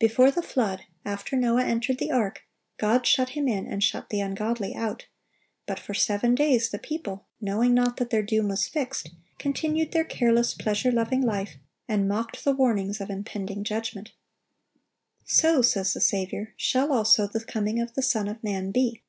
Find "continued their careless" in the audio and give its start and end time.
9.38-10.54